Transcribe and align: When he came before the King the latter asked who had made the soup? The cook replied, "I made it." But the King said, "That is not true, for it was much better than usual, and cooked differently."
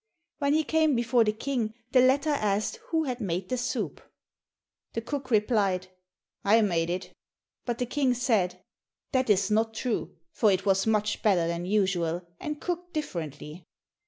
When 0.39 0.53
he 0.55 0.63
came 0.63 0.95
before 0.95 1.23
the 1.23 1.31
King 1.31 1.75
the 1.91 2.01
latter 2.01 2.31
asked 2.31 2.77
who 2.87 3.03
had 3.03 3.21
made 3.21 3.49
the 3.49 3.55
soup? 3.57 4.01
The 4.93 5.01
cook 5.01 5.29
replied, 5.29 5.89
"I 6.43 6.59
made 6.63 6.89
it." 6.89 7.13
But 7.65 7.77
the 7.77 7.85
King 7.85 8.15
said, 8.15 8.63
"That 9.11 9.29
is 9.29 9.51
not 9.51 9.75
true, 9.75 10.15
for 10.31 10.51
it 10.51 10.65
was 10.65 10.87
much 10.87 11.21
better 11.21 11.45
than 11.45 11.65
usual, 11.67 12.25
and 12.39 12.59
cooked 12.59 12.93
differently." 12.95 13.67